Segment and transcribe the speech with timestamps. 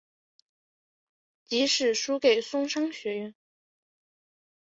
[1.45, 3.35] 即使输给松商学园。